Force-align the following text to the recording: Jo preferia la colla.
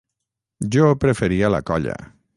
Jo 0.77 0.87
preferia 1.05 1.55
la 1.57 1.63
colla. 1.73 1.99